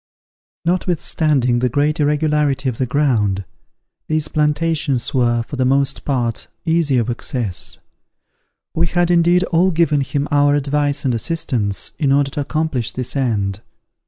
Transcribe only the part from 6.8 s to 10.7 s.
of access. We had, indeed, all given him our